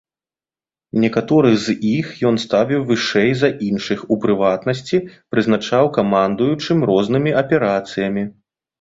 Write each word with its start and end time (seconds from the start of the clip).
Некаторых 1.03 1.53
з 1.65 1.75
іх 1.97 2.05
ён 2.31 2.39
ставіў 2.45 2.87
вышэй 2.93 3.31
за 3.43 3.49
іншых, 3.69 3.99
у 4.13 4.19
прыватнасці, 4.27 4.97
прызначаў 5.35 5.95
камандуючым 6.01 6.77
рознымі 6.95 7.41
аперацыямі. 7.47 8.31